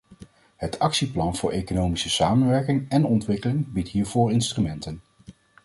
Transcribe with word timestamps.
Het 0.55 0.79
actieplan 0.79 1.35
voor 1.35 1.51
economische 1.51 2.09
samenwerking 2.09 2.89
en 2.89 3.05
ontwikkeling 3.05 3.71
biedt 3.71 3.89
hiervoor 3.89 4.31
instrumenten. 4.31 5.01